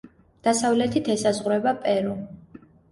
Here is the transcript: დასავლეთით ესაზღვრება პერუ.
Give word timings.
დასავლეთით 0.47 1.11
ესაზღვრება 1.17 1.77
პერუ. 1.87 2.21